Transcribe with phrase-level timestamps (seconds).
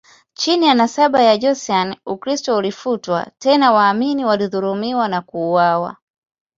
[0.33, 5.97] Chini ya nasaba ya Joseon, Ukristo ulifutwa, tena waamini walidhulumiwa na kuuawa.